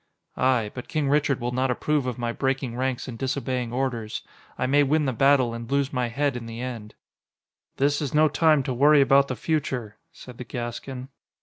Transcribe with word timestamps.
"Aye. 0.35 0.71
But 0.73 0.87
King 0.87 1.09
Richard 1.09 1.39
will 1.39 1.51
not 1.51 1.69
approve 1.69 2.07
of 2.07 2.17
my 2.17 2.31
breaking 2.31 2.75
ranks 2.75 3.07
and 3.07 3.19
disobeying 3.19 3.71
orders. 3.71 4.23
I 4.57 4.65
may 4.65 4.81
win 4.81 5.05
the 5.05 5.13
battle 5.13 5.53
and 5.53 5.69
lose 5.71 5.93
my 5.93 6.07
head 6.07 6.35
in 6.35 6.47
the 6.47 6.59
end." 6.59 6.95
"This 7.77 8.01
is 8.01 8.11
no 8.11 8.27
time 8.27 8.63
to 8.63 8.73
worry 8.73 9.01
about 9.01 9.27
the 9.27 9.35
future," 9.35 9.97
said 10.11 10.39
the 10.39 10.43
Gascon. 10.43 11.09